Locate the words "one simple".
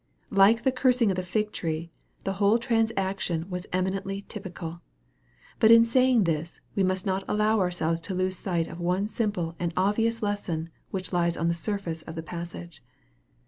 8.79-9.55